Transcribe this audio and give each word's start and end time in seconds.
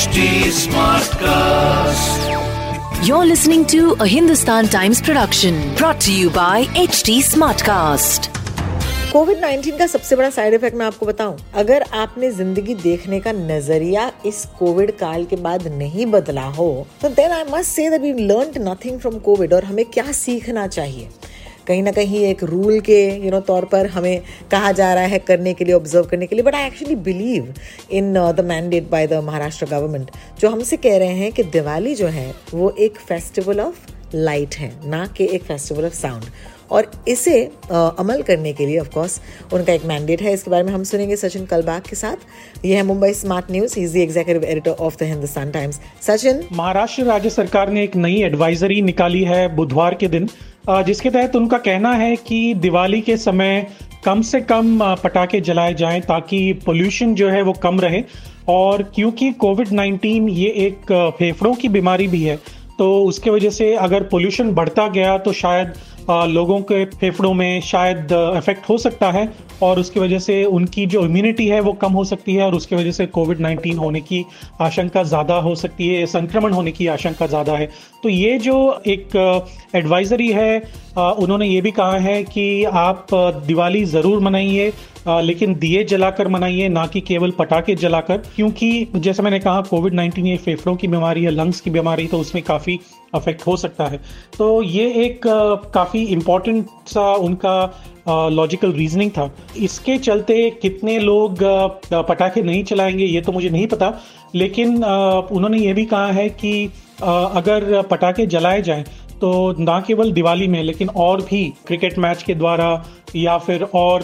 HD 0.00 0.20
Smartcast. 0.56 2.20
You're 3.06 3.26
listening 3.26 3.66
to 3.66 3.80
a 4.00 4.06
Hindustan 4.06 4.68
Times 4.68 5.02
production 5.02 5.74
brought 5.74 6.00
to 6.02 6.12
you 6.14 6.30
by 6.30 6.64
HT 6.84 7.16
Smartcast. 7.26 8.28
Covid 9.12 9.40
19 9.40 9.78
का 9.78 9.86
सबसे 9.86 10.16
बड़ा 10.16 10.30
side 10.30 10.54
effect 10.54 10.76
मैं 10.76 10.86
आपको 10.86 11.06
बताऊँ 11.06 11.36
अगर 11.62 11.84
आपने 12.02 12.30
ज़िंदगी 12.32 12.74
देखने 12.82 13.20
का 13.20 13.32
नज़रिया 13.34 14.10
इस 14.26 14.44
कोविड 14.58 14.96
काल 14.98 15.24
के 15.30 15.36
बाद 15.48 15.66
नहीं 15.72 16.06
बदला 16.12 16.46
हो 16.58 16.70
तो 17.02 17.08
then 17.20 17.32
I 17.32 17.44
must 17.50 17.70
say 17.70 17.88
that 17.90 18.00
we 18.02 18.12
learn 18.26 18.68
nothing 18.68 18.98
from 19.00 19.18
Covid 19.28 19.54
और 19.54 19.64
हमें 19.64 19.84
क्या 19.90 20.12
सीखना 20.18 20.66
चाहिए 20.68 21.08
कहीं 21.66 21.82
ना 21.82 21.92
कहीं 21.92 22.24
एक 22.24 22.44
रूल 22.44 22.80
के 22.80 23.00
यू 23.04 23.22
you 23.22 23.30
नो 23.30 23.36
know, 23.36 23.46
तौर 23.46 23.64
पर 23.64 23.86
हमें 23.86 24.22
कहा 24.50 24.72
जा 24.72 24.92
रहा 24.94 25.04
है 25.04 25.18
करने 25.20 25.54
के 25.54 25.64
लिए 25.64 25.74
ऑब्ज़र्व 25.74 26.06
करने 26.06 26.26
के 26.26 26.36
लिए. 26.36 26.44
But 26.44 26.54
I 26.54 26.66
actually 26.66 26.96
believe 27.08 27.52
in 27.92 28.12
the 28.12 28.44
mandate 28.44 28.90
by 28.90 29.06
the 29.06 29.22
Maharashtra 29.24 29.66
government 29.66 30.10
जो 30.40 30.50
हमसे 30.50 30.76
कह 30.76 30.98
रहे 30.98 31.16
हैं 31.16 31.32
कि 31.32 31.42
दिवाली 31.56 31.94
जो 31.94 32.06
है 32.08 32.32
वो 32.54 32.70
एक 32.78 32.98
फेस्टिवल 33.08 33.60
ऑफ़ 33.60 33.86
लाइट 34.14 34.54
है 34.56 34.72
ना 34.90 35.06
कि 35.16 35.28
एक 35.32 35.42
फेस्टिवल 35.42 35.84
ऑफ़ 35.86 35.94
साउंड 35.94 36.24
और 36.70 36.90
इसे 37.08 37.32
uh, 37.46 37.98
अमल 37.98 38.22
करने 38.22 38.52
के 38.52 38.66
लिए 38.66 38.78
ऑफ़ 38.78 38.88
कोर्स 38.90 39.20
उनका 39.52 39.72
एक 39.72 39.84
मैंडेट 39.84 40.22
है. 40.22 40.32
इसके 40.32 40.50
बारे 40.50 40.64
में 40.64 40.72
हम 40.72 40.84
सुनेंगे 40.84 41.16
सचिन 41.16 41.46
कलबाग 41.46 41.82
के 41.88 41.96
साथ. 41.96 42.16
ये 42.64 42.76
है 42.76 42.82
Mumbai 42.82 43.12
smart 43.14 43.50
news 43.50 43.78
is 43.80 43.94
the 43.94 43.96
executive 43.96 44.48
editor 44.50 44.70
of 44.70 44.96
the 44.98 45.06
Hindustan 45.06 45.50
Times 45.50 45.80
Sachin? 46.02 46.44
Maharashtra 46.52 47.04
राज्य 47.04 47.30
सरकार 47.30 47.70
ने 47.70 47.84
एक 47.84 47.96
नई 47.96 48.22
एडवाइजरी 48.24 48.80
निकाली 48.82 49.22
है 49.24 49.46
बुधवार 49.56 49.94
के 49.94 50.08
दिन. 50.08 50.28
जिसके 50.68 51.10
तहत 51.10 51.36
उनका 51.36 51.58
कहना 51.58 51.92
है 51.92 52.16
कि 52.16 52.54
दिवाली 52.54 53.00
के 53.00 53.16
समय 53.16 53.66
कम 54.04 54.22
से 54.22 54.40
कम 54.40 54.78
पटाखे 55.04 55.40
जलाए 55.40 55.74
जाएँ 55.74 56.00
ताकि 56.00 56.52
पोल्यूशन 56.66 57.14
जो 57.14 57.28
है 57.28 57.42
वो 57.42 57.52
कम 57.52 57.80
रहे। 57.80 58.02
और 58.48 58.82
क्योंकि 58.94 59.30
कोविड 59.32 59.68
19 59.68 60.28
ये 60.28 60.48
एक 60.66 60.92
फेफड़ों 61.18 61.54
की 61.54 61.68
बीमारी 61.68 62.06
भी 62.08 62.22
है 62.22 62.36
तो 62.78 63.04
उसके 63.04 63.30
वजह 63.30 63.50
से 63.50 63.74
अगर 63.76 64.02
पोल्यूशन 64.02 64.50
बढ़ता 64.50 64.88
गया 64.88 65.16
तो 65.18 65.32
शायद 65.32 65.72
लोगों 66.10 66.60
के 66.62 66.84
फेफड़ों 66.86 67.32
में 67.34 67.60
शायद 67.62 68.12
इफ़ेक्ट 68.36 68.68
हो 68.68 68.76
सकता 68.78 69.10
है 69.12 69.28
और 69.62 69.78
उसकी 69.78 70.00
वजह 70.00 70.18
से 70.18 70.42
उनकी 70.46 70.86
जो 70.86 71.04
इम्यूनिटी 71.04 71.46
है 71.48 71.60
वो 71.60 71.72
कम 71.74 71.92
हो 71.92 72.04
सकती 72.04 72.34
है 72.34 72.44
और 72.44 72.54
उसकी 72.54 72.76
वजह 72.76 72.90
से 72.92 73.06
कोविड 73.08 73.38
19 73.40 73.78
होने 73.78 74.00
की 74.00 74.24
आशंका 74.60 75.02
ज़्यादा 75.04 75.34
हो 75.38 75.54
सकती 75.54 75.88
है, 75.88 76.04
संक्रमण 76.08 76.52
होने 76.52 76.72
की 76.72 76.86
आशंका 76.88 77.26
ज़्यादा 77.26 77.56
है। 77.56 77.68
तो 78.02 78.08
ये 78.08 78.38
जो 78.38 78.82
एक 78.88 79.16
एडवाइजरी 79.74 80.28
है 80.30 80.58
उन्होंने 80.98 81.46
ये 81.46 81.60
भी 81.60 81.70
कहा 81.72 81.98
है 81.98 82.22
कि 82.24 82.64
आप 82.64 83.06
दिवाली 83.46 83.84
ज़रूर 83.86 84.20
मनाइए 84.20 84.72
लेकिन 85.08 85.54
दिए 85.54 85.82
जलाकर 85.84 86.28
मनाइए, 86.28 86.68
ना 86.68 86.86
कि 86.86 87.00
केवल 87.02 87.30
पटाखे 87.30 87.74
जलाकर, 87.76 88.16
क्योंकि 88.36 88.86
जैसे 88.96 89.22
मैंने 89.22 89.38
कहा 89.40 89.60
कोविड 89.62 89.94
19 89.94 90.26
ये 90.26 90.36
फेफड़ों 90.38 90.74
की 90.76 90.88
बीमारी 90.88 91.24
है 91.24 91.30
लंग्स 91.30 91.60
की 91.60 91.70
बीमारी 91.70 92.06
तो 92.06 92.18
उसमें 92.18 92.42
काफ़ी 92.44 92.78
अफेक्ट 93.14 93.46
हो 93.46 93.56
सकता 93.56 93.84
है। 93.84 94.00
तो 94.38 94.62
ये 94.62 94.86
एक 95.04 95.20
काफ़ी 95.74 96.02
इम्पोर्टेंट 96.04 96.66
सा 96.86 97.12
उनका 97.14 98.28
लॉजिकल 98.30 98.72
रीजनिंग 98.72 99.10
था। 99.10 99.30
इसके 99.58 99.96
चलते 99.98 100.48
कितने 100.62 100.98
लोग 100.98 101.38
पटाखे 101.92 102.42
नहीं 102.42 102.64
चलाएँगे, 102.64 103.04
ये 103.04 103.20
तो 103.20 103.32
मुझे 103.32 103.50
नहीं 103.50 103.66
पता। 103.66 103.92
लेकिन 104.34 104.84
उन्होंने 104.84 105.58
ये 105.58 105.72
भी 105.72 105.84
कहा 105.84 106.10
है 106.12 106.28
कि 106.30 106.70
अगर 107.02 107.82
पटाखे 107.82 108.26
जलाए 108.26 108.62
जाएँ 108.62 108.84
तो 109.20 109.54
ना 109.58 109.80
केवल 109.80 110.12
दिवाली 110.12 110.48
में, 110.48 110.62
लेकिन 110.62 110.88
और 110.88 111.20
भी 111.22 111.44
क्रिकेट 111.66 111.98
मैच 111.98 112.22
के 112.22 112.34
द्वारा 112.34 112.84
या 113.16 113.36
फिर 113.38 113.62
और 113.64 114.02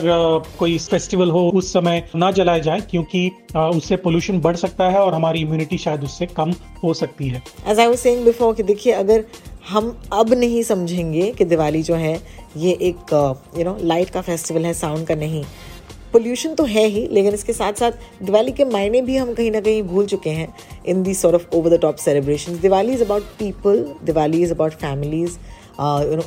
कोई 0.59 0.77
फेस्टिवल 0.81 1.31
हो, 1.31 1.48
उस 1.50 1.72
समय 1.72 2.03
ना 2.17 2.31
जलाए 2.31 2.61
जाए, 2.61 2.81
क्योंकि 2.81 3.31
उससे 3.56 3.97
पोल्यूशन 3.97 4.41
बढ़ 4.41 4.56
सकता 4.56 4.89
है 4.91 5.00
और 5.00 5.14
हमारी 5.14 5.41
इम्यूनिटी 5.41 5.78
शायद 5.78 6.05
उससे 6.05 6.27
कम 6.28 6.53
हो 6.83 6.94
सकती 6.94 7.28
है। 7.28 7.42
एज 7.67 7.81
आई 7.81 7.97
सेइंग 7.97 8.25
बिफोर 8.25 8.55
कि 8.55 8.62
देखिए, 8.62 8.92
अगर 8.94 9.25
हम 9.69 9.97
अब 10.12 10.33
नहीं 10.34 10.62
समझेंगे 10.62 11.31
कि 11.32 11.44
दिवाली 11.44 11.82
जो 11.82 11.94
है, 11.94 12.21
ये 12.56 12.72
एक 12.82 13.12
यू 13.59 13.65
नो 13.65 13.76
लाइट 13.82 14.10
का 14.10 14.21
फेस्टिवल 14.22 14.66
है 14.66 14.72
साउंड 14.75 15.06
का 15.06 15.15
नहीं 15.15 15.44
पोल्यूशन 16.16 16.54
तो 16.54 16.65
है 16.66 16.84
ही, 16.87 17.06
लेकिन 17.12 17.34
इसके 17.34 17.53
साथ 17.53 17.72
साथ 17.81 18.25
दिवाली 18.25 18.53
के 18.53 18.65
मायने 18.66 19.00
भी 19.03 19.16
हम 19.16 19.32
कहीं 19.34 19.50
ना 19.50 19.60
कहीं 19.60 19.82
भूल 19.84 20.06
चुके 20.06 20.31
हैं 20.31 20.49
in 20.88 21.03
the 21.03 21.15
sort 21.15 21.34
of 21.34 21.56
over 21.56 21.77
the 21.77 21.81
top 21.81 21.97
celebration 21.99 22.59
Diwali 22.60 22.93
is 22.93 23.03
about 23.04 23.22
people 23.38 23.84
Diwali 24.04 24.43
is 24.43 24.53
about 24.53 24.72
families 24.75 25.37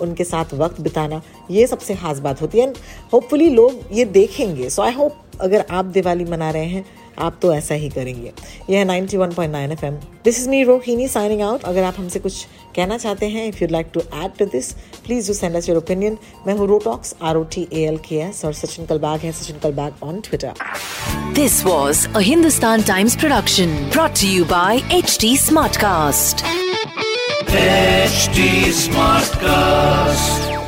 उनके 0.01 0.23
साथ 0.23 0.53
वक्त 0.53 0.81
बिताना, 0.81 1.21
ये 1.51 1.65
सबसे 1.67 1.95
खास 1.95 2.19
बात 2.19 2.41
होती 2.41 2.59
है। 2.59 2.67
एंड 2.67 2.75
होपफुली 3.13 3.49
लोग 3.49 3.79
ये 3.93 4.05
देखेंगे। 4.07 4.69
सो 4.69 4.81
आई 4.81 4.93
होप 4.93 5.15
अगर 5.41 5.65
आप 5.71 5.85
दिवाली 5.87 6.25
मना 6.25 6.49
रहे 6.51 6.65
हैं 6.65 6.85
आप 7.21 7.37
तो 7.41 7.53
ऐसा 7.53 7.75
ही 7.75 7.89
करेंगे। 7.89 8.31
यह 8.69 8.77
है 8.77 8.83
ninety 8.85 9.17
one 9.17 9.31
point 9.33 9.51
nine 9.53 9.71
F 9.71 9.85
M 9.85 9.95
this 10.25 10.39
is 10.39 10.49
me 10.49 10.63
Rohini 10.63 11.07
signing 11.07 11.41
out 11.41 11.63
अगर 11.63 11.83
आप 11.83 11.95
हमसे 11.97 12.19
कुछ 12.19 12.45
कहना 12.75 12.97
चाहते 12.97 13.27
हैं 13.29 13.47
if 13.47 13.63
you 13.63 13.67
like 13.71 13.87
to 13.93 13.99
add 13.99 14.37
to 14.39 14.45
this 14.45 14.71
please 15.05 15.27
do 15.27 15.33
send 15.33 15.55
us 15.55 15.69
your 15.69 15.77
opinion 15.77 16.17
मैं 16.47 16.53
हूँ 16.53 16.67
rotalks 16.67 17.15
R 17.21 17.37
O 17.37 17.43
T 17.55 17.67
A 17.73 17.85
L 17.87 17.97
K 18.09 18.19
S 18.27 18.43
और 18.45 18.53
सचिन 18.53 18.85
कलबाग 18.85 19.19
है 19.19 19.31
Sachin 19.31 19.59
Kalbag 19.63 20.03
on 20.03 20.19
Twitter 20.29 21.33
this 21.35 21.63
was 21.65 22.07
a 22.07 22.19
Hindustan 22.29 22.83
Times 22.83 23.15
production 23.15 23.75
brought 23.91 24.23
you 24.23 24.45
by 24.45 24.81
H 24.97 25.17
T 25.21 25.35
smartcast 25.77 26.45
HD 27.49 28.71
Smartcast. 28.73 30.58